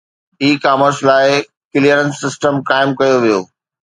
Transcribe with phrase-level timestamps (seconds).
[0.41, 1.27] اي commerce لاءِ
[1.71, 3.41] clearance system قائم ڪيو ويو